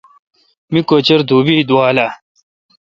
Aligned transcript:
می 0.71 0.81
کچر 0.89 1.19
دوبی 1.29 1.53
اے°دُوال 1.57 1.97
اہ۔ 2.03 2.09